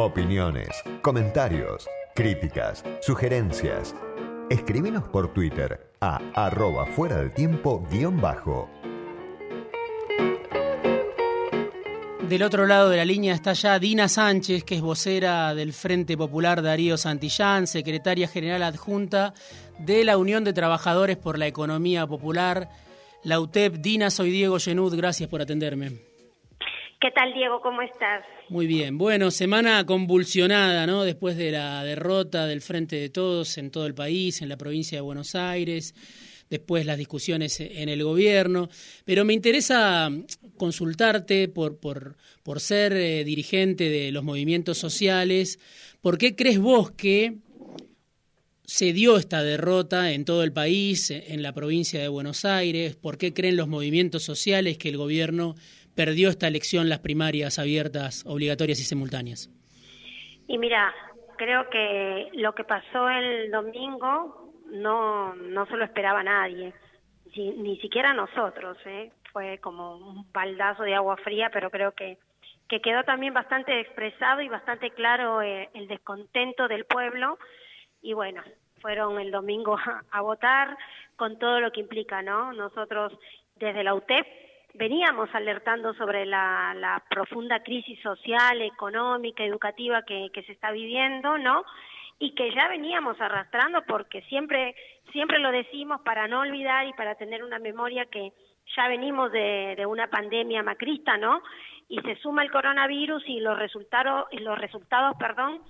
Opiniones, 0.00 0.68
comentarios, 1.02 1.88
críticas, 2.14 2.84
sugerencias. 3.02 3.96
Escríbenos 4.48 5.08
por 5.08 5.34
Twitter 5.34 5.90
a 6.00 6.20
arroba 6.36 6.86
fuera 6.86 7.16
del 7.16 7.34
tiempo 7.34 7.84
guion 7.90 8.20
bajo. 8.20 8.70
Del 12.28 12.44
otro 12.44 12.68
lado 12.68 12.90
de 12.90 12.98
la 12.98 13.04
línea 13.04 13.34
está 13.34 13.54
ya 13.54 13.80
Dina 13.80 14.06
Sánchez, 14.08 14.62
que 14.62 14.76
es 14.76 14.82
vocera 14.82 15.52
del 15.56 15.72
Frente 15.72 16.16
Popular 16.16 16.62
Darío 16.62 16.96
Santillán, 16.96 17.66
secretaria 17.66 18.28
general 18.28 18.62
adjunta 18.62 19.34
de 19.80 20.04
la 20.04 20.16
Unión 20.16 20.44
de 20.44 20.52
Trabajadores 20.52 21.16
por 21.16 21.40
la 21.40 21.48
Economía 21.48 22.06
Popular, 22.06 22.70
la 23.24 23.40
UTEP. 23.40 23.78
Dina, 23.78 24.10
soy 24.10 24.30
Diego 24.30 24.60
Genud, 24.60 24.94
gracias 24.94 25.28
por 25.28 25.42
atenderme. 25.42 26.17
¿Qué 27.00 27.12
tal, 27.12 27.32
Diego? 27.32 27.60
¿Cómo 27.60 27.80
estás? 27.80 28.24
Muy 28.48 28.66
bien. 28.66 28.98
Bueno, 28.98 29.30
semana 29.30 29.86
convulsionada, 29.86 30.84
¿no? 30.84 31.04
Después 31.04 31.36
de 31.36 31.52
la 31.52 31.84
derrota 31.84 32.46
del 32.46 32.60
Frente 32.60 32.96
de 32.96 33.08
Todos 33.08 33.56
en 33.56 33.70
todo 33.70 33.86
el 33.86 33.94
país, 33.94 34.42
en 34.42 34.48
la 34.48 34.56
provincia 34.56 34.98
de 34.98 35.02
Buenos 35.02 35.36
Aires 35.36 35.94
después 36.50 36.86
las 36.86 36.98
discusiones 36.98 37.60
en 37.60 37.88
el 37.88 38.02
gobierno, 38.02 38.68
pero 39.04 39.24
me 39.24 39.34
interesa 39.34 40.10
consultarte 40.56 41.48
por, 41.48 41.78
por, 41.78 42.16
por 42.42 42.60
ser 42.60 42.92
eh, 42.94 43.24
dirigente 43.24 43.90
de 43.90 44.12
los 44.12 44.24
movimientos 44.24 44.78
sociales, 44.78 45.58
¿por 46.00 46.18
qué 46.18 46.34
crees 46.34 46.58
vos 46.58 46.90
que 46.90 47.36
se 48.64 48.92
dio 48.92 49.16
esta 49.16 49.42
derrota 49.42 50.12
en 50.12 50.24
todo 50.24 50.42
el 50.42 50.52
país, 50.52 51.10
en 51.10 51.42
la 51.42 51.52
provincia 51.52 52.00
de 52.00 52.08
Buenos 52.08 52.44
Aires? 52.44 52.96
¿Por 52.96 53.16
qué 53.16 53.32
creen 53.32 53.56
los 53.56 53.68
movimientos 53.68 54.22
sociales 54.22 54.76
que 54.76 54.90
el 54.90 54.98
gobierno 54.98 55.54
perdió 55.98 56.28
esta 56.28 56.46
elección, 56.46 56.88
las 56.88 57.00
primarias 57.00 57.58
abiertas, 57.58 58.24
obligatorias 58.24 58.78
y 58.78 58.84
simultáneas? 58.84 59.50
Y 60.46 60.56
mira, 60.56 60.94
creo 61.36 61.68
que 61.70 62.28
lo 62.34 62.54
que 62.54 62.62
pasó 62.62 63.10
el 63.10 63.50
domingo 63.50 64.52
no, 64.70 65.34
no 65.34 65.66
se 65.66 65.76
lo 65.76 65.84
esperaba 65.84 66.22
nadie, 66.22 66.72
ni 67.34 67.76
siquiera 67.80 68.14
nosotros, 68.14 68.78
¿eh? 68.86 69.10
fue 69.32 69.58
como 69.58 69.96
un 69.96 70.32
baldazo 70.32 70.84
de 70.84 70.94
agua 70.94 71.16
fría, 71.16 71.50
pero 71.52 71.68
creo 71.68 71.90
que, 71.92 72.18
que 72.68 72.80
quedó 72.80 73.02
también 73.02 73.34
bastante 73.34 73.80
expresado 73.80 74.40
y 74.40 74.48
bastante 74.48 74.92
claro 74.92 75.42
eh, 75.42 75.68
el 75.74 75.88
descontento 75.88 76.68
del 76.68 76.84
pueblo 76.84 77.40
y 78.02 78.12
bueno, 78.12 78.44
fueron 78.80 79.18
el 79.18 79.32
domingo 79.32 79.76
a, 80.12 80.20
votar 80.20 80.78
con 81.16 81.40
todo 81.40 81.58
lo 81.58 81.72
que 81.72 81.80
implica, 81.80 82.22
¿no? 82.22 82.52
Nosotros 82.52 83.12
desde 83.56 83.82
la 83.82 83.94
UTEP 83.94 84.47
veníamos 84.78 85.28
alertando 85.34 85.92
sobre 85.94 86.24
la, 86.24 86.72
la 86.74 87.02
profunda 87.10 87.62
crisis 87.62 88.00
social, 88.00 88.62
económica, 88.62 89.44
educativa 89.44 90.02
que, 90.02 90.30
que 90.32 90.42
se 90.44 90.52
está 90.52 90.70
viviendo, 90.70 91.36
¿no? 91.36 91.64
y 92.18 92.34
que 92.34 92.52
ya 92.52 92.68
veníamos 92.68 93.20
arrastrando 93.20 93.82
porque 93.86 94.22
siempre 94.22 94.74
siempre 95.12 95.38
lo 95.38 95.52
decimos 95.52 96.00
para 96.02 96.26
no 96.26 96.40
olvidar 96.40 96.86
y 96.86 96.92
para 96.94 97.14
tener 97.14 97.44
una 97.44 97.58
memoria 97.58 98.06
que 98.06 98.32
ya 98.76 98.88
venimos 98.88 99.32
de, 99.32 99.74
de 99.76 99.86
una 99.86 100.08
pandemia 100.08 100.62
macrista, 100.62 101.16
¿no? 101.16 101.42
Y 101.88 102.00
se 102.00 102.16
suma 102.16 102.42
el 102.42 102.50
coronavirus 102.50 103.22
y 103.26 103.40
los 103.40 103.58
resultados 103.58 104.26
los 104.32 104.58
resultados, 104.58 105.16
perdón, 105.18 105.62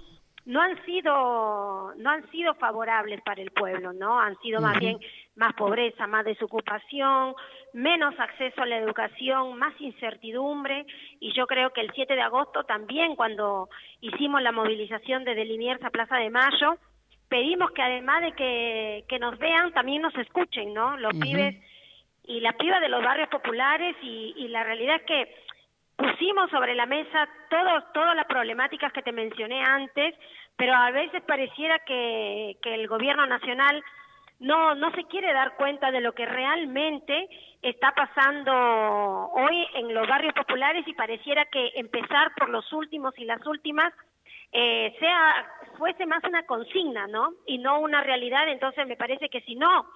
no 0.48 0.62
han 0.62 0.82
sido 0.86 1.92
no 1.98 2.10
han 2.10 2.28
sido 2.30 2.54
favorables 2.54 3.20
para 3.20 3.42
el 3.42 3.50
pueblo, 3.50 3.92
¿no? 3.92 4.18
Han 4.18 4.34
sido 4.38 4.62
más 4.62 4.78
bien 4.78 4.98
más 5.36 5.52
pobreza, 5.52 6.06
más 6.06 6.24
desocupación, 6.24 7.34
menos 7.74 8.18
acceso 8.18 8.62
a 8.62 8.66
la 8.66 8.78
educación, 8.78 9.58
más 9.58 9.78
incertidumbre 9.78 10.86
y 11.20 11.34
yo 11.34 11.46
creo 11.46 11.70
que 11.74 11.82
el 11.82 11.92
7 11.94 12.14
de 12.14 12.22
agosto 12.22 12.64
también 12.64 13.14
cuando 13.14 13.68
hicimos 14.00 14.40
la 14.40 14.50
movilización 14.50 15.22
de 15.24 15.34
Deliniers 15.34 15.84
a 15.84 15.90
Plaza 15.90 16.16
de 16.16 16.30
Mayo, 16.30 16.78
pedimos 17.28 17.70
que 17.72 17.82
además 17.82 18.22
de 18.22 18.32
que, 18.32 19.04
que 19.06 19.18
nos 19.18 19.38
vean, 19.38 19.74
también 19.74 20.00
nos 20.00 20.16
escuchen, 20.16 20.72
¿no? 20.72 20.96
Los 20.96 21.12
pibes 21.18 21.56
y 22.24 22.40
la 22.40 22.54
piba 22.54 22.80
de 22.80 22.88
los 22.88 23.04
barrios 23.04 23.28
populares 23.28 23.96
y, 24.00 24.32
y 24.34 24.48
la 24.48 24.64
realidad 24.64 24.96
es 24.96 25.02
que 25.02 25.47
pusimos 25.98 26.48
sobre 26.50 26.76
la 26.76 26.86
mesa 26.86 27.28
todo, 27.50 27.82
todas 27.92 28.14
las 28.14 28.26
problemáticas 28.26 28.92
que 28.92 29.02
te 29.02 29.12
mencioné 29.12 29.62
antes, 29.62 30.14
pero 30.56 30.72
a 30.72 30.92
veces 30.92 31.22
pareciera 31.22 31.80
que, 31.80 32.56
que 32.62 32.74
el 32.74 32.86
gobierno 32.86 33.26
nacional 33.26 33.82
no, 34.38 34.76
no 34.76 34.92
se 34.92 35.04
quiere 35.04 35.32
dar 35.32 35.56
cuenta 35.56 35.90
de 35.90 36.00
lo 36.00 36.12
que 36.12 36.24
realmente 36.24 37.28
está 37.60 37.92
pasando 37.92 38.52
hoy 38.52 39.66
en 39.74 39.92
los 39.92 40.06
barrios 40.06 40.34
populares 40.34 40.86
y 40.86 40.94
pareciera 40.94 41.44
que 41.46 41.72
empezar 41.74 42.32
por 42.36 42.48
los 42.48 42.72
últimos 42.72 43.12
y 43.18 43.24
las 43.24 43.44
últimas 43.46 43.92
eh, 44.52 44.94
sea 45.00 45.46
fuese 45.76 46.06
más 46.06 46.22
una 46.24 46.46
consigna, 46.46 47.08
¿no? 47.08 47.32
Y 47.46 47.58
no 47.58 47.80
una 47.80 48.02
realidad. 48.02 48.48
Entonces 48.48 48.86
me 48.86 48.96
parece 48.96 49.28
que 49.28 49.40
si 49.42 49.56
no 49.56 49.86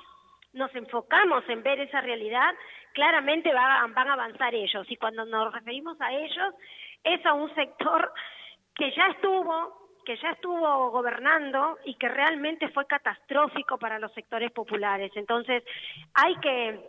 nos 0.53 0.75
enfocamos 0.75 1.45
en 1.49 1.63
ver 1.63 1.81
esa 1.81 2.01
realidad, 2.01 2.55
claramente 2.93 3.53
van 3.53 4.09
a 4.09 4.13
avanzar 4.13 4.55
ellos. 4.55 4.87
Y 4.91 4.97
cuando 4.97 5.25
nos 5.25 5.53
referimos 5.53 6.01
a 6.01 6.13
ellos, 6.13 6.55
es 7.05 7.25
a 7.27 7.33
un 7.33 7.55
sector 7.55 8.13
que 8.75 8.91
ya 8.93 9.07
estuvo 9.09 9.83
que 10.05 10.17
ya 10.17 10.31
estuvo 10.31 10.91
gobernando 10.91 11.79
y 11.85 11.95
que 11.95 12.09
realmente 12.09 12.69
fue 12.71 12.87
catastrófico 12.87 13.79
para 13.79 14.01
los 14.01 14.13
sectores 14.15 14.51
populares. 14.51 15.13
Entonces, 15.15 15.63
hay 16.15 16.35
que 16.37 16.81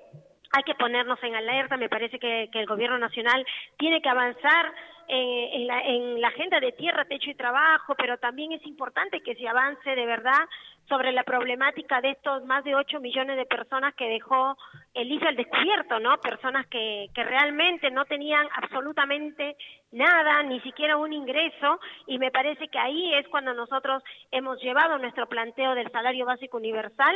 hay 0.55 0.63
que 0.63 0.75
ponernos 0.75 1.21
en 1.23 1.35
alerta, 1.35 1.77
me 1.77 1.89
parece 1.89 2.19
que, 2.19 2.47
el 2.53 2.65
gobierno 2.67 2.99
nacional 2.99 3.43
tiene 3.77 4.01
que 4.01 4.09
avanzar 4.09 4.71
en, 5.07 5.67
la, 5.67 5.81
en 5.81 6.21
la 6.21 6.29
agenda 6.29 6.59
de 6.59 6.71
tierra, 6.71 7.05
techo 7.05 7.29
y 7.29 7.35
trabajo, 7.35 7.95
pero 7.95 8.17
también 8.17 8.51
es 8.51 8.65
importante 8.65 9.21
que 9.21 9.35
se 9.35 9.47
avance 9.47 9.95
de 9.95 10.05
verdad 10.05 10.47
sobre 10.87 11.11
la 11.11 11.23
problemática 11.23 12.01
de 12.01 12.11
estos 12.11 12.43
más 12.45 12.63
de 12.63 12.75
8 12.75 12.99
millones 12.99 13.37
de 13.37 13.45
personas 13.45 13.93
que 13.95 14.07
dejó 14.09 14.57
el 14.93 15.11
IFE 15.11 15.27
al 15.27 15.35
descubierto, 15.35 15.99
¿no? 15.99 16.17
Personas 16.17 16.67
que, 16.67 17.07
que 17.13 17.23
realmente 17.23 17.89
no 17.89 18.05
tenían 18.05 18.47
absolutamente 18.53 19.55
nada, 19.91 20.43
ni 20.43 20.59
siquiera 20.61 20.97
un 20.97 21.13
ingreso, 21.13 21.79
y 22.07 22.17
me 22.17 22.31
parece 22.31 22.67
que 22.67 22.79
ahí 22.79 23.13
es 23.15 23.27
cuando 23.29 23.53
nosotros 23.53 24.03
hemos 24.31 24.61
llevado 24.61 24.97
nuestro 24.97 25.27
planteo 25.27 25.75
del 25.75 25.91
salario 25.91 26.25
básico 26.25 26.57
universal 26.57 27.15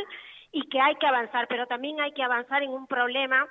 y 0.52 0.68
que 0.70 0.80
hay 0.80 0.96
que 0.96 1.08
avanzar, 1.08 1.48
pero 1.48 1.68
también 1.68 2.00
hay 2.00 2.14
que 2.14 2.24
avanzar 2.24 2.64
en 2.64 2.70
un 2.70 2.88
problema 2.88 3.48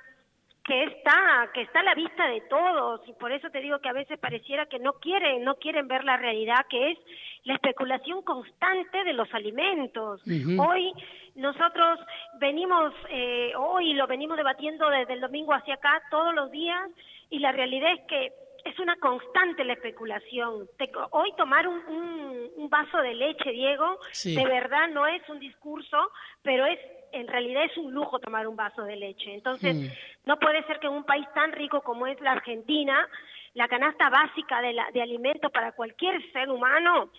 que 0.67 0.83
está 0.83 1.49
que 1.53 1.61
está 1.61 1.79
a 1.79 1.83
la 1.83 1.95
vista 1.95 2.27
de 2.27 2.41
todos 2.41 3.01
y 3.07 3.13
por 3.13 3.31
eso 3.31 3.49
te 3.49 3.61
digo 3.61 3.79
que 3.79 3.87
a 3.87 3.93
veces 3.93 4.19
pareciera 4.19 4.65
que 4.65 4.79
no 4.79 4.93
quieren 4.93 5.43
no 5.45 5.55
quieren 5.55 5.87
ver 5.87 6.03
la 6.03 6.17
realidad 6.17 6.65
que 6.69 6.91
es 6.91 6.99
la 7.45 7.53
especulación 7.53 8.21
constante 8.23 9.05
de 9.05 9.13
los 9.13 9.33
alimentos. 9.33 10.21
Hoy 10.25 10.91
nosotros 11.35 11.99
venimos 12.41 12.93
eh, 13.09 13.53
hoy 13.57 13.93
lo 13.93 14.07
venimos 14.07 14.35
debatiendo 14.35 14.89
desde 14.89 15.13
el 15.13 15.21
domingo 15.21 15.53
hacia 15.53 15.75
acá 15.75 16.01
todos 16.11 16.35
los 16.35 16.51
días 16.51 16.89
y 17.29 17.39
la 17.39 17.53
realidad 17.53 17.93
es 17.93 18.01
que 18.07 18.33
es 18.65 18.77
una 18.79 18.97
constante 18.97 19.63
la 19.63 19.73
especulación. 19.73 20.67
hoy 21.11 21.31
tomar 21.37 21.65
un, 21.69 22.51
un, 22.57 22.69
vaso 22.69 22.97
de 22.97 23.13
leche, 23.13 23.51
Diego, 23.51 23.97
de 24.25 24.45
verdad 24.45 24.89
no 24.89 25.07
es 25.07 25.21
un 25.29 25.39
discurso, 25.39 26.11
pero 26.41 26.65
es 26.65 26.77
en 27.11 27.27
realidad 27.27 27.63
es 27.65 27.77
un 27.77 27.93
lujo 27.93 28.19
tomar 28.19 28.47
un 28.47 28.55
vaso 28.55 28.83
de 28.83 28.95
leche. 28.95 29.33
Entonces, 29.33 29.75
mm. 29.75 29.87
no 30.25 30.37
puede 30.37 30.63
ser 30.63 30.79
que 30.79 30.87
en 30.87 30.93
un 30.93 31.03
país 31.03 31.27
tan 31.33 31.51
rico 31.51 31.81
como 31.81 32.07
es 32.07 32.19
la 32.21 32.33
Argentina, 32.33 33.07
la 33.53 33.67
canasta 33.67 34.09
básica 34.09 34.61
de, 34.61 34.73
la, 34.73 34.89
de 34.91 35.01
alimentos 35.01 35.51
para 35.51 35.71
cualquier 35.71 36.21
ser 36.31 36.49
humano 36.49 37.11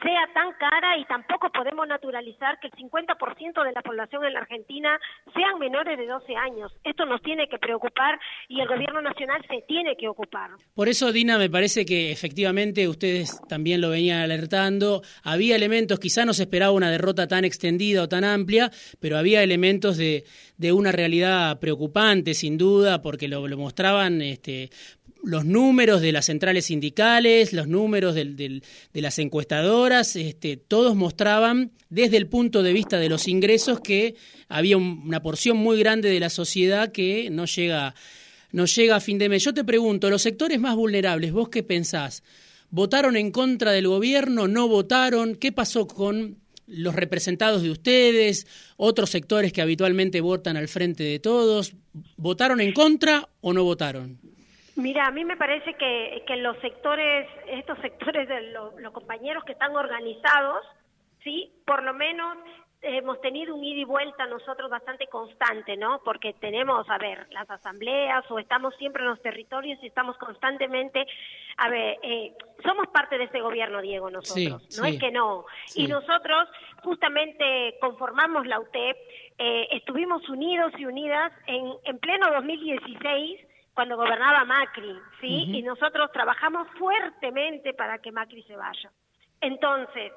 sea 0.00 0.28
tan 0.34 0.52
cara 0.58 0.98
y 0.98 1.04
tampoco 1.04 1.50
podemos 1.50 1.86
naturalizar 1.86 2.58
que 2.60 2.68
el 2.68 2.72
50% 2.72 3.64
de 3.64 3.72
la 3.72 3.82
población 3.82 4.24
en 4.24 4.32
la 4.32 4.40
Argentina 4.40 4.98
sean 5.34 5.58
menores 5.58 5.98
de 5.98 6.06
12 6.06 6.34
años. 6.36 6.72
Esto 6.84 7.04
nos 7.06 7.22
tiene 7.22 7.48
que 7.48 7.58
preocupar 7.58 8.18
y 8.48 8.60
el 8.60 8.68
gobierno 8.68 9.00
nacional 9.00 9.44
se 9.48 9.62
tiene 9.68 9.96
que 9.96 10.08
ocupar. 10.08 10.50
Por 10.74 10.88
eso, 10.88 11.12
Dina, 11.12 11.38
me 11.38 11.50
parece 11.50 11.84
que 11.84 12.10
efectivamente 12.10 12.88
ustedes 12.88 13.40
también 13.48 13.80
lo 13.80 13.90
venían 13.90 14.20
alertando. 14.20 15.02
Había 15.22 15.56
elementos, 15.56 16.00
quizá 16.00 16.24
no 16.24 16.32
se 16.32 16.44
esperaba 16.44 16.72
una 16.72 16.90
derrota 16.90 17.28
tan 17.28 17.44
extendida 17.44 18.02
o 18.02 18.08
tan 18.08 18.24
amplia, 18.24 18.70
pero 19.00 19.18
había 19.18 19.42
elementos 19.42 19.96
de, 19.96 20.24
de 20.56 20.72
una 20.72 20.92
realidad 20.92 21.60
preocupante, 21.60 22.34
sin 22.34 22.58
duda, 22.58 23.02
porque 23.02 23.28
lo, 23.28 23.46
lo 23.46 23.56
mostraban 23.56 24.22
este, 24.22 24.70
los 25.22 25.44
números 25.44 26.00
de 26.00 26.12
las 26.12 26.26
centrales 26.26 26.66
sindicales, 26.66 27.52
los 27.52 27.68
números 27.68 28.14
de 28.14 28.62
las 28.94 29.18
encuestadoras, 29.18 30.16
este, 30.16 30.56
todos 30.56 30.96
mostraban 30.96 31.72
desde 31.90 32.16
el 32.16 32.26
punto 32.26 32.62
de 32.62 32.72
vista 32.72 32.98
de 32.98 33.08
los 33.08 33.28
ingresos 33.28 33.80
que 33.80 34.16
había 34.48 34.76
una 34.76 35.22
porción 35.22 35.56
muy 35.56 35.78
grande 35.78 36.10
de 36.10 36.20
la 36.20 36.30
sociedad 36.30 36.90
que 36.90 37.30
no 37.30 37.44
llega, 37.46 37.94
no 38.50 38.66
llega 38.66 38.96
a 38.96 39.00
fin 39.00 39.18
de 39.18 39.28
mes. 39.28 39.44
Yo 39.44 39.54
te 39.54 39.64
pregunto, 39.64 40.10
los 40.10 40.22
sectores 40.22 40.58
más 40.58 40.74
vulnerables, 40.74 41.32
¿vos 41.32 41.48
qué 41.48 41.62
pensás? 41.62 42.22
¿Votaron 42.70 43.16
en 43.16 43.30
contra 43.30 43.70
del 43.70 43.86
gobierno? 43.86 44.48
¿No 44.48 44.66
votaron? 44.66 45.36
¿Qué 45.36 45.52
pasó 45.52 45.86
con 45.86 46.38
los 46.66 46.94
representados 46.94 47.62
de 47.62 47.70
ustedes, 47.70 48.46
otros 48.76 49.10
sectores 49.10 49.52
que 49.52 49.60
habitualmente 49.60 50.20
votan 50.20 50.56
al 50.56 50.68
frente 50.68 51.04
de 51.04 51.18
todos? 51.18 51.74
¿Votaron 52.16 52.60
en 52.60 52.72
contra 52.72 53.28
o 53.40 53.52
no 53.52 53.62
votaron? 53.62 54.18
Mira, 54.76 55.06
a 55.06 55.10
mí 55.10 55.24
me 55.24 55.36
parece 55.36 55.74
que, 55.74 56.24
que 56.26 56.36
los 56.36 56.56
sectores, 56.58 57.28
estos 57.46 57.78
sectores 57.80 58.28
de 58.28 58.52
los 58.52 58.92
compañeros 58.92 59.44
que 59.44 59.52
están 59.52 59.76
organizados, 59.76 60.64
sí, 61.22 61.52
por 61.66 61.82
lo 61.82 61.92
menos 61.92 62.38
hemos 62.82 63.20
tenido 63.20 63.54
un 63.54 63.62
ida 63.62 63.80
y 63.80 63.84
vuelta 63.84 64.26
nosotros 64.26 64.68
bastante 64.68 65.06
constante, 65.06 65.76
¿no? 65.76 66.00
Porque 66.04 66.32
tenemos, 66.34 66.88
a 66.90 66.98
ver, 66.98 67.28
las 67.30 67.48
asambleas 67.48 68.28
o 68.28 68.38
estamos 68.38 68.74
siempre 68.76 69.02
en 69.02 69.10
los 69.10 69.22
territorios 69.22 69.78
y 69.82 69.86
estamos 69.86 70.18
constantemente, 70.18 71.06
a 71.58 71.68
ver, 71.68 71.98
eh, 72.02 72.34
somos 72.64 72.88
parte 72.88 73.18
de 73.18 73.24
este 73.24 73.40
gobierno, 73.40 73.80
Diego, 73.80 74.10
nosotros, 74.10 74.76
no 74.78 74.84
es 74.84 74.98
que 74.98 75.12
no. 75.12 75.44
Y 75.76 75.86
nosotros 75.86 76.48
justamente 76.82 77.76
conformamos 77.80 78.46
la 78.46 78.58
UTEP, 78.58 78.96
eh, 79.38 79.68
estuvimos 79.70 80.28
unidos 80.28 80.72
y 80.76 80.84
unidas 80.84 81.32
en, 81.46 81.74
en 81.84 81.98
pleno 81.98 82.32
2016 82.32 83.51
cuando 83.74 83.96
gobernaba 83.96 84.44
Macri, 84.44 84.98
¿sí? 85.20 85.56
Y 85.56 85.62
nosotros 85.62 86.10
trabajamos 86.12 86.68
fuertemente 86.78 87.72
para 87.74 87.98
que 87.98 88.12
Macri 88.12 88.42
se 88.42 88.56
vaya. 88.56 88.90
Entonces, 89.40 90.12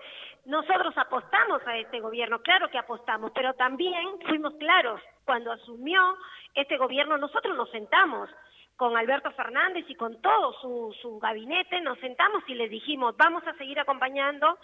nosotros 0.45 0.93
apostamos 0.97 1.65
a 1.65 1.77
este 1.77 1.99
gobierno, 1.99 2.39
claro 2.41 2.69
que 2.69 2.77
apostamos, 2.77 3.31
pero 3.33 3.53
también 3.53 4.19
fuimos 4.27 4.53
claros. 4.55 5.01
Cuando 5.23 5.51
asumió 5.51 6.17
este 6.53 6.77
gobierno, 6.77 7.17
nosotros 7.17 7.57
nos 7.57 7.69
sentamos 7.71 8.29
con 8.75 8.95
Alberto 8.97 9.31
Fernández 9.31 9.85
y 9.87 9.95
con 9.95 10.21
todo 10.21 10.53
su, 10.61 10.95
su 11.01 11.17
gabinete, 11.17 11.81
nos 11.81 11.97
sentamos 11.99 12.43
y 12.47 12.55
les 12.55 12.69
dijimos, 12.69 13.15
vamos 13.17 13.45
a 13.47 13.53
seguir 13.53 13.79
acompañando 13.79 14.59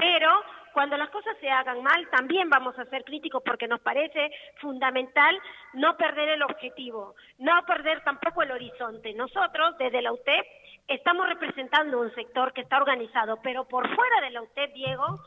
pero 0.00 0.30
cuando 0.72 0.96
las 0.96 1.10
cosas 1.10 1.36
se 1.40 1.50
hagan 1.50 1.82
mal 1.82 2.08
también 2.10 2.48
vamos 2.48 2.78
a 2.78 2.84
ser 2.86 3.04
críticos 3.04 3.42
porque 3.44 3.68
nos 3.68 3.80
parece 3.80 4.30
fundamental 4.60 5.38
no 5.74 5.96
perder 5.96 6.30
el 6.30 6.42
objetivo, 6.42 7.14
no 7.38 7.52
perder 7.66 8.02
tampoco 8.02 8.42
el 8.42 8.52
horizonte. 8.52 9.12
Nosotros 9.12 9.76
desde 9.78 10.00
la 10.00 10.12
UTEP 10.12 10.46
estamos 10.88 11.28
representando 11.28 12.00
un 12.00 12.12
sector 12.14 12.52
que 12.52 12.62
está 12.62 12.78
organizado, 12.78 13.38
pero 13.42 13.66
por 13.68 13.94
fuera 13.94 14.20
de 14.22 14.30
la 14.30 14.42
UTEP, 14.42 14.72
Diego, 14.72 15.20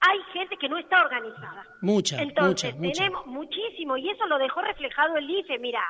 hay 0.00 0.22
gente 0.32 0.56
que 0.56 0.68
no 0.68 0.76
está 0.78 1.00
organizada. 1.02 1.64
Mucha, 1.82 2.20
Entonces, 2.20 2.74
mucha, 2.76 2.92
tenemos 2.92 3.26
muchísimo 3.26 3.96
y 3.96 4.10
eso 4.10 4.26
lo 4.26 4.38
dejó 4.38 4.60
reflejado 4.60 5.16
el 5.16 5.30
IFE, 5.30 5.58
mira, 5.58 5.82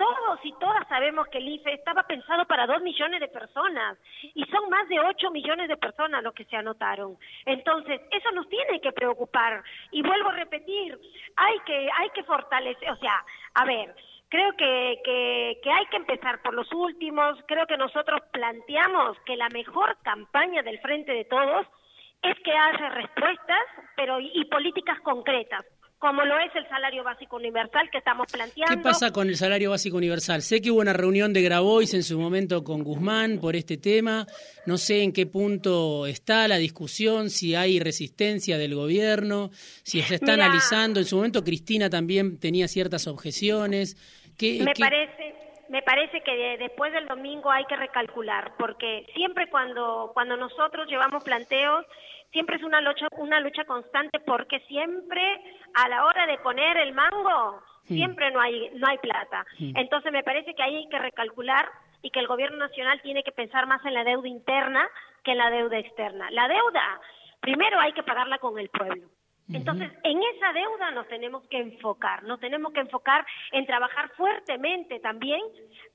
todos 0.00 0.40
y 0.44 0.52
todas 0.52 0.88
sabemos 0.88 1.28
que 1.28 1.36
el 1.36 1.48
IFE 1.48 1.74
estaba 1.74 2.04
pensado 2.04 2.46
para 2.46 2.66
dos 2.66 2.80
millones 2.80 3.20
de 3.20 3.28
personas 3.28 3.98
y 4.34 4.42
son 4.46 4.70
más 4.70 4.88
de 4.88 4.98
ocho 4.98 5.30
millones 5.30 5.68
de 5.68 5.76
personas 5.76 6.22
los 6.22 6.32
que 6.32 6.46
se 6.46 6.56
anotaron. 6.56 7.18
Entonces, 7.44 8.00
eso 8.10 8.30
nos 8.32 8.48
tiene 8.48 8.80
que 8.80 8.92
preocupar. 8.92 9.62
Y 9.92 10.00
vuelvo 10.00 10.30
a 10.30 10.36
repetir, 10.36 10.98
hay 11.36 11.58
que, 11.66 11.90
hay 11.98 12.08
que 12.14 12.22
fortalecer, 12.22 12.90
o 12.90 12.96
sea, 12.96 13.22
a 13.54 13.66
ver, 13.66 13.94
creo 14.30 14.56
que, 14.56 15.00
que, 15.04 15.70
hay 15.70 15.86
que 15.90 15.96
empezar 15.98 16.40
por 16.40 16.54
los 16.54 16.72
últimos. 16.72 17.38
Creo 17.46 17.66
que 17.66 17.76
nosotros 17.76 18.22
planteamos 18.32 19.18
que 19.26 19.36
la 19.36 19.50
mejor 19.50 19.98
campaña 20.02 20.62
del 20.62 20.80
Frente 20.80 21.12
de 21.12 21.26
Todos 21.26 21.66
es 22.22 22.38
que 22.40 22.52
hace 22.52 22.88
respuestas 22.88 23.66
pero 23.96 24.18
y 24.18 24.46
políticas 24.46 24.98
concretas 25.00 25.64
como 26.00 26.24
lo 26.24 26.38
es 26.38 26.50
el 26.56 26.66
salario 26.66 27.04
básico 27.04 27.36
universal 27.36 27.90
que 27.90 27.98
estamos 27.98 28.26
planteando. 28.32 28.74
¿Qué 28.74 28.82
pasa 28.82 29.12
con 29.12 29.28
el 29.28 29.36
salario 29.36 29.68
básico 29.68 29.98
universal? 29.98 30.40
Sé 30.40 30.62
que 30.62 30.70
hubo 30.70 30.80
una 30.80 30.94
reunión 30.94 31.34
de 31.34 31.42
Grabois 31.42 31.92
en 31.92 32.02
su 32.02 32.18
momento 32.18 32.64
con 32.64 32.82
Guzmán 32.82 33.38
por 33.38 33.54
este 33.54 33.76
tema. 33.76 34.26
No 34.64 34.78
sé 34.78 35.02
en 35.02 35.12
qué 35.12 35.26
punto 35.26 36.06
está 36.06 36.48
la 36.48 36.56
discusión, 36.56 37.28
si 37.28 37.54
hay 37.54 37.80
resistencia 37.80 38.56
del 38.56 38.74
gobierno, 38.74 39.50
si 39.52 40.00
se 40.00 40.14
está 40.14 40.32
analizando. 40.32 41.00
En 41.00 41.06
su 41.06 41.16
momento 41.16 41.44
Cristina 41.44 41.90
también 41.90 42.40
tenía 42.40 42.66
ciertas 42.66 43.06
objeciones. 43.06 43.94
¿Qué, 44.38 44.62
me 44.64 44.72
parece 44.72 45.34
me 45.68 45.82
parece 45.82 46.20
que 46.22 46.56
después 46.58 46.92
del 46.92 47.06
domingo 47.06 47.48
hay 47.48 47.64
que 47.66 47.76
recalcular, 47.76 48.54
porque 48.58 49.06
siempre 49.14 49.48
cuando, 49.48 50.10
cuando 50.14 50.36
nosotros 50.36 50.88
llevamos 50.88 51.22
planteos, 51.22 51.86
siempre 52.32 52.56
es 52.56 52.62
una 52.62 52.80
lucha, 52.80 53.08
una 53.18 53.40
lucha 53.40 53.64
constante, 53.64 54.20
porque 54.20 54.60
siempre 54.60 55.22
a 55.74 55.88
la 55.88 56.04
hora 56.04 56.26
de 56.26 56.38
poner 56.38 56.76
el 56.76 56.92
mango, 56.92 57.62
siempre 57.84 58.30
no 58.30 58.40
hay, 58.40 58.70
no 58.74 58.86
hay 58.88 58.98
plata. 58.98 59.44
Entonces 59.58 60.12
me 60.12 60.22
parece 60.22 60.54
que 60.54 60.62
ahí 60.62 60.76
hay 60.76 60.88
que 60.88 60.98
recalcular 60.98 61.68
y 62.02 62.10
que 62.10 62.20
el 62.20 62.26
gobierno 62.26 62.58
nacional 62.58 63.00
tiene 63.02 63.22
que 63.22 63.32
pensar 63.32 63.66
más 63.66 63.84
en 63.84 63.94
la 63.94 64.04
deuda 64.04 64.28
interna 64.28 64.88
que 65.24 65.32
en 65.32 65.38
la 65.38 65.50
deuda 65.50 65.78
externa. 65.78 66.30
La 66.30 66.48
deuda, 66.48 67.00
primero 67.40 67.78
hay 67.80 67.92
que 67.92 68.02
pagarla 68.02 68.38
con 68.38 68.58
el 68.58 68.68
pueblo. 68.68 69.08
Entonces, 69.52 69.90
en 70.04 70.22
esa 70.22 70.52
deuda 70.52 70.90
nos 70.92 71.08
tenemos 71.08 71.46
que 71.48 71.58
enfocar, 71.58 72.22
nos 72.22 72.38
tenemos 72.38 72.72
que 72.72 72.80
enfocar 72.80 73.26
en 73.52 73.66
trabajar 73.66 74.10
fuertemente 74.16 75.00
también 75.00 75.40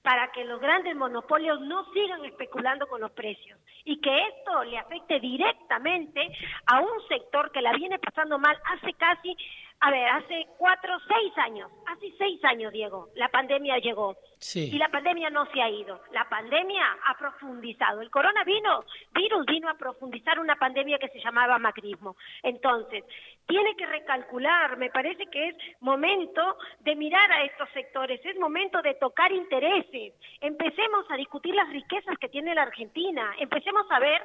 para 0.02 0.31
que 0.31 0.44
los 0.44 0.60
grandes 0.60 0.96
monopolios 0.96 1.62
no 1.62 1.86
sigan 1.94 2.25
especulando 2.25 2.88
con 2.88 3.02
los 3.02 3.12
precios 3.12 3.60
y 3.86 4.00
que 4.02 4.28
esto 4.28 4.63
le 4.66 4.78
afecte 4.78 5.19
directamente 5.19 6.28
a 6.66 6.81
un 6.81 7.07
sector 7.07 7.52
que 7.52 7.62
la 7.62 7.74
viene 7.74 8.00
pasando 8.00 8.38
mal 8.38 8.57
hace 8.66 8.94
casi 8.94 9.36
a 9.80 9.92
ver, 9.92 10.07
hace 10.07 10.48
cuatro, 10.57 10.98
seis 11.07 11.38
años, 11.38 11.72
hace 11.88 12.12
seis 12.18 12.44
años, 12.45 12.72
Diego, 12.72 13.10
la 13.16 13.30
pandemia 13.30 13.77
llegó. 13.77 14.16
Y 14.54 14.77
la 14.77 14.89
pandemia 14.89 15.30
no 15.30 15.45
se 15.51 15.62
ha 15.62 15.69
ido. 15.69 16.01
La 16.12 16.27
pandemia 16.30 16.86
ha 17.06 17.18
profundizado. 17.18 18.01
El 18.01 18.12
coronavirus 18.12 18.86
virus 19.13 19.45
vino 19.45 19.69
a 19.69 19.74
profundizar 19.75 20.39
una 20.39 20.56
pandemia 20.56 21.00
que 21.00 21.10
se 21.10 21.19
llamaba 21.19 21.57
macrismo. 21.57 22.16
Entonces, 22.44 23.04
tiene 23.48 23.75
que 23.75 23.86
recalcular, 23.86 24.77
me 24.77 24.89
parece 24.89 25.25
que 25.27 25.50
es 25.50 25.56
momento 25.80 26.57
de 26.80 26.95
mirar 26.95 27.31
a 27.31 27.44
estos 27.44 27.69
sectores, 27.72 28.19
es 28.25 28.38
momento 28.38 28.81
de 28.81 28.95
tocar 28.95 29.31
intereses. 29.31 30.13
Empecemos 30.42 31.06
a 31.10 31.18
discutir 31.18 31.54
las 31.54 31.69
riquezas 31.69 32.18
que 32.19 32.30
tiene 32.30 32.56
la 32.56 32.63
Argentina, 32.63 33.33
empecemos 33.39 33.86
a 33.92 34.00
ver 34.00 34.22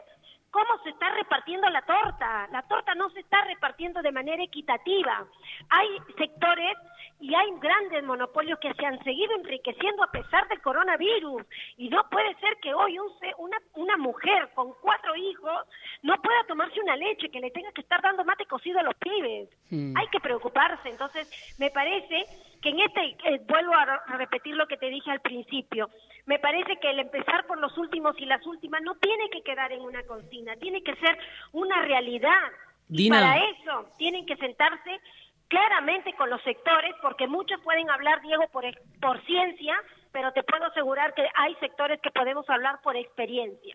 cómo 0.51 0.83
se 0.83 0.91
está 0.91 1.11
repartiendo 1.11 1.69
la 1.71 1.83
torta. 1.83 2.49
La 2.53 2.63
torta 2.63 2.95
no 2.95 3.11
se 3.11 3.21
está 3.21 3.43
repartiendo 3.45 4.03
de 4.03 4.13
manera 4.13 4.43
equitativa. 4.43 5.27
Hay 5.69 5.89
sectores 6.19 6.77
y 7.21 7.35
hay 7.35 7.51
grandes 7.61 8.03
monopolios 8.05 8.59
que 8.59 8.73
se 8.75 8.87
han 8.87 9.03
seguido 9.05 9.35
enriqueciendo 9.37 10.03
a 10.03 10.11
pesar 10.11 10.49
del 10.49 10.61
coronavirus. 10.61 11.43
Y 11.77 11.89
no 11.89 12.09
puede 12.11 12.35
ser 12.37 12.57
que 12.63 12.75
hoy 12.75 12.99
una, 12.99 13.59
una 13.75 13.97
mujer 13.97 14.51
con 14.55 14.73
cuatro 14.81 15.15
hijos 15.17 15.67
no 16.03 16.15
pueda 16.21 16.45
tomarse 16.45 16.81
una 16.81 16.97
leche, 16.97 17.31
que 17.31 17.41
le 17.41 17.51
tenga 17.51 17.73
que 17.73 17.83
estar 17.83 18.01
dando 18.03 18.25
mate 18.25 18.47
cocido 18.47 18.81
a 18.81 18.83
los 18.83 18.95
pibes. 18.97 19.49
Hay 19.71 20.07
que 20.09 20.21
preocuparse. 20.21 20.89
Entonces, 20.89 21.31
me 21.59 21.71
parece 21.71 22.25
que 22.63 22.71
en 22.71 22.81
este, 22.81 23.17
eh, 23.25 23.41
vuelvo 23.47 23.75
a 23.75 24.17
repetir 24.17 24.55
lo 24.57 24.67
que 24.67 24.77
te 24.77 24.87
dije 24.87 25.11
al 25.11 25.21
principio, 25.21 25.91
me 26.27 26.39
parece 26.39 26.77
que 26.79 26.91
el 26.91 27.01
empezar 27.01 27.47
por 27.47 27.59
los 27.59 27.77
últimos 27.79 28.15
y 28.19 28.27
las 28.27 28.45
últimas 28.47 28.83
no 28.83 28.95
tiene 28.97 29.29
que 29.31 29.43
quedar 29.43 29.73
en 29.73 29.83
una 29.83 30.03
cocina, 30.05 30.57
tiene 30.57 30.83
que 30.83 30.95
ser 30.97 31.19
una 31.53 31.83
realidad. 31.83 32.51
Y 32.89 33.09
para 33.09 33.39
eso 33.39 33.89
tienen 33.99 34.27
que 34.27 34.37
sentarse 34.37 35.01
claramente 35.49 36.13
con 36.15 36.31
los 36.31 36.43
sectores, 36.43 36.95
porque 37.03 37.27
muchos 37.27 37.61
pueden 37.63 37.91
hablar, 37.91 38.21
Diego, 38.23 38.49
por, 38.53 38.65
por 39.01 39.21
ciencia, 39.27 39.77
pero 40.13 40.33
te 40.33 40.43
puedo 40.43 40.65
asegurar 40.67 41.13
que 41.15 41.27
hay 41.35 41.55
sectores 41.57 42.01
que 42.01 42.11
podemos 42.11 42.49
hablar 42.49 42.81
por 42.83 42.97
experiencia. 42.97 43.75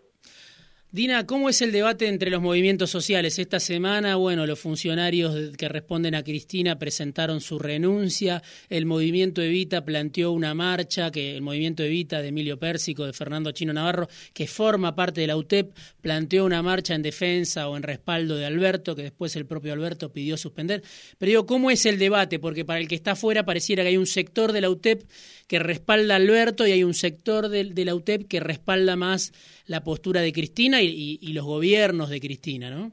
Dina, 0.96 1.26
¿cómo 1.26 1.50
es 1.50 1.62
el 1.62 1.74
debate 1.74 2.08
entre 2.08 2.30
los 2.30 2.42
movimientos 2.42 2.90
sociales? 2.90 3.38
Esta 3.38 3.60
semana, 3.60 4.16
bueno, 4.16 4.46
los 4.46 4.58
funcionarios 4.58 5.58
que 5.58 5.68
responden 5.68 6.16
a 6.16 6.24
Cristina 6.24 6.80
presentaron 6.80 7.42
su 7.42 7.60
renuncia, 7.60 8.42
el 8.70 8.86
movimiento 8.86 9.42
Evita 9.42 9.84
planteó 9.84 10.32
una 10.32 10.54
marcha, 10.54 11.12
que 11.12 11.36
el 11.36 11.42
movimiento 11.42 11.84
Evita 11.84 12.22
de 12.22 12.30
Emilio 12.30 12.58
Pérsico, 12.58 13.06
de 13.06 13.12
Fernando 13.12 13.52
Chino 13.52 13.74
Navarro, 13.74 14.08
que 14.32 14.48
forma 14.48 14.96
parte 14.96 15.20
de 15.20 15.28
la 15.28 15.36
UTEP, 15.36 15.76
planteó 16.00 16.46
una 16.46 16.62
marcha 16.62 16.96
en 16.96 17.02
defensa 17.02 17.68
o 17.68 17.76
en 17.76 17.84
respaldo 17.84 18.38
de 18.38 18.46
Alberto, 18.46 18.96
que 18.96 19.04
después 19.04 19.36
el 19.36 19.46
propio 19.46 19.74
Alberto 19.74 20.14
pidió 20.14 20.38
suspender. 20.38 20.82
Pero 21.18 21.30
digo, 21.30 21.46
¿cómo 21.46 21.72
es 21.72 21.86
el 21.86 22.00
debate? 22.00 22.40
Porque 22.40 22.64
para 22.64 22.80
el 22.80 22.88
que 22.88 22.96
está 22.96 23.12
afuera 23.12 23.44
pareciera 23.44 23.84
que 23.84 23.90
hay 23.90 23.98
un 23.98 24.08
sector 24.08 24.54
de 24.54 24.62
la 24.62 24.70
UTEP 24.70 25.04
que 25.48 25.60
respalda 25.60 26.14
a 26.14 26.18
Alberto 26.18 26.66
y 26.66 26.72
hay 26.72 26.86
un 26.86 26.94
sector 26.94 27.50
de, 27.50 27.66
de 27.66 27.84
la 27.84 27.96
UTEP 27.96 28.30
que 28.30 28.40
respalda 28.40 28.96
más 28.96 29.34
la 29.68 29.82
postura 29.82 30.22
de 30.22 30.32
Cristina 30.32 30.82
y, 30.82 31.34
los 31.34 31.46
gobiernos 31.46 32.10
de 32.10 32.20
Cristina, 32.20 32.70
¿no? 32.70 32.92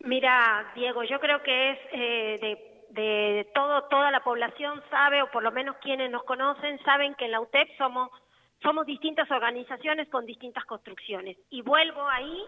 Mira, 0.00 0.72
Diego, 0.74 1.04
yo 1.04 1.20
creo 1.20 1.42
que 1.42 1.70
es 1.70 1.78
eh, 1.92 2.86
de, 2.90 3.46
todo, 3.54 3.82
toda 3.84 4.10
la 4.10 4.22
población 4.24 4.82
sabe, 4.90 5.22
o 5.22 5.30
por 5.30 5.42
lo 5.42 5.52
menos 5.52 5.76
quienes 5.82 6.10
nos 6.10 6.24
conocen, 6.24 6.78
saben 6.84 7.14
que 7.14 7.26
en 7.26 7.32
la 7.32 7.40
UTEP 7.40 7.76
somos, 7.76 8.10
somos 8.62 8.86
distintas 8.86 9.30
organizaciones 9.30 10.08
con 10.08 10.26
distintas 10.26 10.64
construcciones. 10.64 11.36
Y 11.50 11.62
vuelvo 11.62 12.08
ahí 12.08 12.42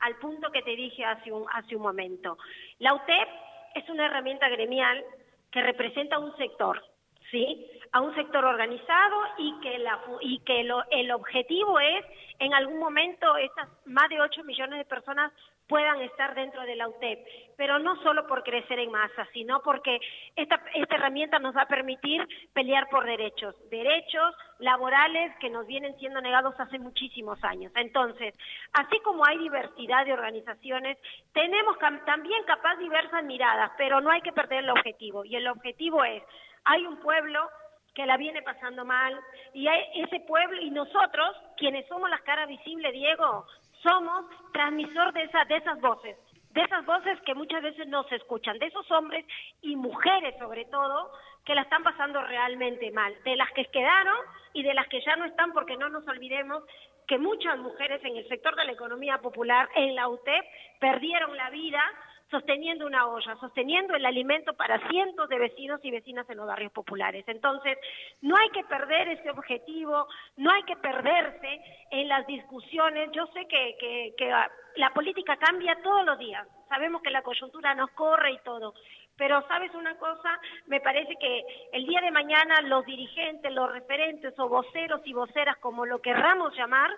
al 0.00 0.16
punto 0.16 0.50
que 0.52 0.62
te 0.62 0.76
dije 0.76 1.04
hace 1.04 1.32
un, 1.32 1.44
hace 1.52 1.76
un 1.76 1.82
momento. 1.82 2.38
La 2.78 2.94
UTEP 2.94 3.28
es 3.74 3.88
una 3.88 4.06
herramienta 4.06 4.48
gremial 4.48 5.04
que 5.50 5.62
representa 5.62 6.18
un 6.18 6.36
sector, 6.36 6.82
¿sí? 7.30 7.70
a 7.92 8.00
un 8.00 8.14
sector 8.14 8.44
organizado 8.44 9.16
y 9.38 9.58
que, 9.60 9.78
la, 9.78 10.00
y 10.20 10.40
que 10.40 10.64
lo, 10.64 10.84
el 10.90 11.10
objetivo 11.10 11.78
es 11.80 12.04
en 12.38 12.54
algún 12.54 12.78
momento 12.78 13.36
esas 13.36 13.68
más 13.86 14.08
de 14.08 14.20
8 14.20 14.44
millones 14.44 14.78
de 14.78 14.84
personas 14.84 15.32
puedan 15.66 16.00
estar 16.00 16.34
dentro 16.34 16.62
de 16.62 16.76
la 16.76 16.88
UTEP, 16.88 17.26
pero 17.56 17.78
no 17.78 18.02
solo 18.02 18.26
por 18.26 18.42
crecer 18.42 18.78
en 18.78 18.90
masa, 18.90 19.28
sino 19.34 19.60
porque 19.60 20.00
esta, 20.34 20.62
esta 20.74 20.94
herramienta 20.94 21.38
nos 21.38 21.54
va 21.54 21.62
a 21.62 21.68
permitir 21.68 22.26
pelear 22.54 22.88
por 22.88 23.04
derechos, 23.04 23.54
derechos 23.68 24.34
laborales 24.60 25.36
que 25.40 25.50
nos 25.50 25.66
vienen 25.66 25.94
siendo 25.98 26.22
negados 26.22 26.58
hace 26.58 26.78
muchísimos 26.78 27.42
años. 27.44 27.70
Entonces, 27.76 28.34
así 28.72 28.98
como 29.00 29.26
hay 29.26 29.36
diversidad 29.38 30.06
de 30.06 30.14
organizaciones, 30.14 30.96
tenemos 31.34 31.76
también 32.06 32.42
capaz 32.44 32.76
diversas 32.76 33.24
miradas, 33.24 33.70
pero 33.76 34.00
no 34.00 34.10
hay 34.10 34.22
que 34.22 34.32
perder 34.32 34.64
el 34.64 34.70
objetivo, 34.70 35.24
y 35.24 35.36
el 35.36 35.48
objetivo 35.48 36.02
es, 36.02 36.22
hay 36.68 36.86
un 36.86 36.98
pueblo 36.98 37.48
que 37.94 38.06
la 38.06 38.16
viene 38.16 38.42
pasando 38.42 38.84
mal, 38.84 39.18
y 39.54 39.66
ese 39.66 40.20
pueblo 40.20 40.60
y 40.60 40.70
nosotros, 40.70 41.36
quienes 41.56 41.86
somos 41.88 42.08
las 42.08 42.20
caras 42.22 42.46
visibles, 42.46 42.92
Diego, 42.92 43.46
somos 43.82 44.26
transmisor 44.52 45.12
de, 45.12 45.22
esa, 45.22 45.44
de 45.46 45.56
esas 45.56 45.80
voces, 45.80 46.16
de 46.50 46.62
esas 46.62 46.84
voces 46.84 47.18
que 47.22 47.34
muchas 47.34 47.62
veces 47.62 47.88
no 47.88 48.04
se 48.04 48.16
escuchan, 48.16 48.58
de 48.58 48.66
esos 48.66 48.88
hombres 48.90 49.24
y 49.62 49.74
mujeres 49.76 50.34
sobre 50.38 50.66
todo, 50.66 51.10
que 51.44 51.54
la 51.54 51.62
están 51.62 51.82
pasando 51.82 52.22
realmente 52.22 52.90
mal, 52.92 53.14
de 53.24 53.34
las 53.34 53.50
que 53.52 53.64
quedaron 53.66 54.18
y 54.52 54.62
de 54.62 54.74
las 54.74 54.86
que 54.88 55.00
ya 55.00 55.16
no 55.16 55.24
están, 55.24 55.52
porque 55.52 55.76
no 55.76 55.88
nos 55.88 56.06
olvidemos 56.06 56.62
que 57.06 57.18
muchas 57.18 57.58
mujeres 57.58 58.04
en 58.04 58.16
el 58.18 58.28
sector 58.28 58.54
de 58.54 58.66
la 58.66 58.72
economía 58.72 59.18
popular, 59.18 59.68
en 59.74 59.94
la 59.94 60.08
UTEP, 60.08 60.44
perdieron 60.78 61.36
la 61.36 61.48
vida 61.48 61.82
sosteniendo 62.30 62.86
una 62.86 63.06
olla, 63.06 63.36
sosteniendo 63.36 63.94
el 63.94 64.04
alimento 64.04 64.54
para 64.54 64.78
cientos 64.88 65.28
de 65.28 65.38
vecinos 65.38 65.80
y 65.82 65.90
vecinas 65.90 66.28
en 66.28 66.36
los 66.36 66.46
barrios 66.46 66.72
populares. 66.72 67.24
Entonces, 67.26 67.78
no 68.20 68.36
hay 68.36 68.50
que 68.50 68.64
perder 68.64 69.08
ese 69.08 69.30
objetivo, 69.30 70.06
no 70.36 70.50
hay 70.50 70.62
que 70.64 70.76
perderse 70.76 71.60
en 71.90 72.08
las 72.08 72.26
discusiones. 72.26 73.10
Yo 73.12 73.26
sé 73.28 73.46
que, 73.46 74.14
que, 74.16 74.34
la 74.76 74.90
política 74.90 75.36
cambia 75.36 75.76
todos 75.82 76.04
los 76.04 76.18
días, 76.18 76.46
sabemos 76.68 77.02
que 77.02 77.10
la 77.10 77.22
coyuntura 77.22 77.74
nos 77.74 77.90
corre 77.92 78.32
y 78.32 78.38
todo, 78.44 78.74
pero 79.16 79.44
sabes 79.48 79.74
una 79.74 79.96
cosa, 79.96 80.38
me 80.66 80.80
parece 80.80 81.16
que 81.18 81.44
el 81.72 81.84
día 81.84 82.00
de 82.00 82.12
mañana 82.12 82.60
los 82.62 82.84
dirigentes, 82.84 83.52
los 83.52 83.72
referentes 83.72 84.38
o 84.38 84.48
voceros 84.48 85.00
y 85.04 85.12
voceras, 85.12 85.56
como 85.56 85.84
lo 85.84 86.00
querramos 86.00 86.54
llamar, 86.56 86.90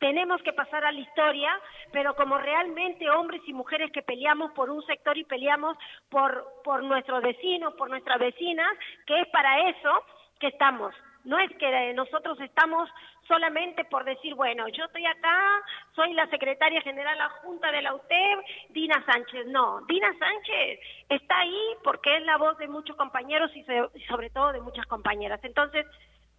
tenemos 0.00 0.42
que 0.42 0.52
pasar 0.52 0.84
a 0.84 0.90
la 0.90 0.98
historia, 0.98 1.52
pero 1.92 2.16
como 2.16 2.38
realmente 2.38 3.08
hombres 3.10 3.42
y 3.46 3.52
mujeres 3.52 3.92
que 3.92 4.02
peleamos 4.02 4.50
por 4.52 4.70
un 4.70 4.82
sector 4.86 5.16
y 5.16 5.24
peleamos 5.24 5.76
por, 6.08 6.44
por 6.64 6.82
nuestros 6.82 7.22
vecinos, 7.22 7.74
por 7.74 7.90
nuestras 7.90 8.18
vecinas, 8.18 8.66
que 9.06 9.20
es 9.20 9.28
para 9.28 9.68
eso 9.68 10.04
que 10.40 10.48
estamos. 10.48 10.94
No 11.22 11.38
es 11.38 11.50
que 11.58 11.92
nosotros 11.92 12.40
estamos 12.40 12.88
solamente 13.28 13.84
por 13.84 14.04
decir, 14.04 14.34
bueno, 14.34 14.66
yo 14.68 14.86
estoy 14.86 15.04
acá, 15.04 15.62
soy 15.94 16.14
la 16.14 16.26
secretaria 16.28 16.80
general 16.80 17.20
adjunta 17.20 17.70
de 17.70 17.82
la 17.82 17.94
UTEB, 17.94 18.38
Dina 18.70 19.04
Sánchez. 19.04 19.46
No, 19.48 19.82
Dina 19.86 20.10
Sánchez 20.18 20.80
está 21.10 21.40
ahí 21.40 21.76
porque 21.84 22.16
es 22.16 22.22
la 22.24 22.38
voz 22.38 22.56
de 22.56 22.68
muchos 22.68 22.96
compañeros 22.96 23.50
y 23.54 23.64
sobre 24.08 24.30
todo 24.30 24.52
de 24.52 24.62
muchas 24.62 24.86
compañeras. 24.86 25.40
Entonces, 25.44 25.86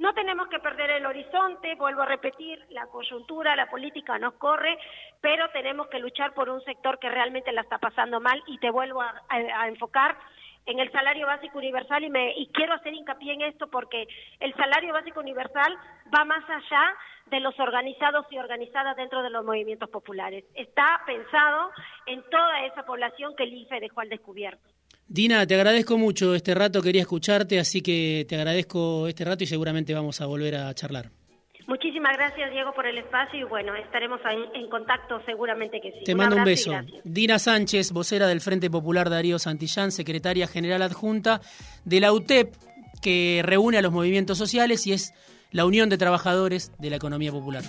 no 0.01 0.15
tenemos 0.15 0.47
que 0.47 0.57
perder 0.57 0.89
el 0.89 1.05
horizonte, 1.05 1.75
vuelvo 1.75 2.01
a 2.01 2.07
repetir, 2.07 2.65
la 2.69 2.87
coyuntura, 2.87 3.55
la 3.55 3.69
política 3.69 4.17
nos 4.17 4.33
corre, 4.33 4.75
pero 5.21 5.47
tenemos 5.51 5.89
que 5.89 5.99
luchar 5.99 6.33
por 6.33 6.49
un 6.49 6.59
sector 6.63 6.97
que 6.97 7.07
realmente 7.07 7.51
la 7.51 7.61
está 7.61 7.77
pasando 7.77 8.19
mal 8.19 8.41
y 8.47 8.57
te 8.57 8.71
vuelvo 8.71 8.99
a, 8.99 9.67
enfocar 9.67 10.17
en 10.65 10.79
el 10.79 10.91
salario 10.91 11.27
básico 11.27 11.59
universal 11.59 12.03
y, 12.03 12.09
me, 12.09 12.33
y 12.35 12.47
quiero 12.47 12.73
hacer 12.73 12.95
hincapié 12.95 13.33
en 13.33 13.41
esto 13.43 13.67
porque 13.67 14.07
el 14.39 14.55
salario 14.55 14.91
básico 14.91 15.19
universal 15.19 15.77
va 16.11 16.25
más 16.25 16.49
allá 16.49 16.97
de 17.27 17.39
los 17.39 17.59
organizados 17.59 18.25
y 18.31 18.39
organizadas 18.39 18.97
dentro 18.97 19.21
de 19.21 19.29
los 19.29 19.45
movimientos 19.45 19.89
populares. 19.91 20.43
Está 20.55 21.03
pensado 21.05 21.69
en 22.07 22.23
toda 22.23 22.65
esa 22.65 22.83
población 22.87 23.35
que 23.35 23.43
el 23.43 23.53
IFE 23.53 23.79
dejó 23.79 24.01
al 24.01 24.09
descubierto. 24.09 24.67
Dina, 25.13 25.45
te 25.45 25.55
agradezco 25.55 25.97
mucho 25.97 26.33
este 26.35 26.55
rato, 26.55 26.81
quería 26.81 27.01
escucharte, 27.01 27.59
así 27.59 27.81
que 27.81 28.25
te 28.29 28.37
agradezco 28.37 29.09
este 29.09 29.25
rato 29.25 29.43
y 29.43 29.47
seguramente 29.47 29.93
vamos 29.93 30.21
a 30.21 30.25
volver 30.25 30.55
a 30.55 30.73
charlar. 30.73 31.11
Muchísimas 31.67 32.15
gracias, 32.15 32.49
Diego, 32.49 32.71
por 32.73 32.87
el 32.87 32.97
espacio 32.97 33.41
y 33.41 33.43
bueno, 33.43 33.75
estaremos 33.75 34.21
en, 34.53 34.69
contacto 34.69 35.21
seguramente 35.25 35.81
que 35.81 35.91
sí. 35.91 36.05
Te 36.05 36.15
mando 36.15 36.37
un 36.37 36.45
beso. 36.45 36.71
Dina 37.03 37.39
Sánchez, 37.39 37.91
vocera 37.91 38.25
del 38.25 38.39
Frente 38.39 38.69
Popular 38.69 39.09
Darío 39.09 39.37
Santillán, 39.37 39.91
secretaria 39.91 40.47
general 40.47 40.81
adjunta 40.81 41.41
de 41.83 41.99
la 41.99 42.13
UTEP, 42.13 42.55
que 43.01 43.41
reúne 43.43 43.79
a 43.79 43.81
los 43.81 43.91
movimientos 43.91 44.37
sociales 44.37 44.87
y 44.87 44.93
es 44.93 45.13
la 45.51 45.65
Unión 45.65 45.89
de 45.89 45.97
Trabajadores 45.97 46.71
de 46.79 46.89
la 46.89 46.95
Economía 46.95 47.33
Popular. 47.33 47.63